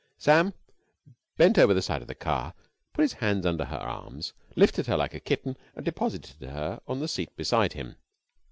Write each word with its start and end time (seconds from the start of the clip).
Sam 0.17 0.55
bent 1.37 1.59
over 1.59 1.75
the 1.75 1.81
side 1.83 2.01
of 2.01 2.07
the 2.07 2.15
car, 2.15 2.55
put 2.91 3.03
his 3.03 3.13
hands 3.13 3.45
under 3.45 3.65
her 3.65 3.77
arms, 3.77 4.33
lifted 4.55 4.87
her 4.87 4.97
like 4.97 5.13
a 5.13 5.19
kitten 5.19 5.55
and 5.75 5.85
deposited 5.85 6.43
her 6.49 6.79
on 6.87 6.99
the 6.99 7.07
seat 7.07 7.35
beside 7.35 7.73
him. 7.73 7.97